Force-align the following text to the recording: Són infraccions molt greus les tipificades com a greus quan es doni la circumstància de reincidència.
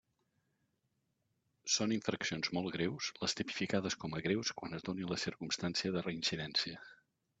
Són 1.73 1.93
infraccions 1.97 2.49
molt 2.59 2.75
greus 2.77 3.09
les 3.25 3.37
tipificades 3.41 3.99
com 4.05 4.17
a 4.17 4.23
greus 4.29 4.53
quan 4.63 4.77
es 4.79 4.89
doni 4.89 5.07
la 5.13 5.23
circumstància 5.27 5.97
de 5.99 6.05
reincidència. 6.09 6.83